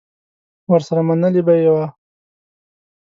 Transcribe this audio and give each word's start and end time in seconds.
ورسره 0.71 1.01
منلې 1.07 1.41
به 1.47 1.53
یې 1.61 1.69
وه 1.75 1.85